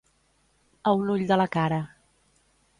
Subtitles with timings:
[0.91, 1.81] A un ull de la cara.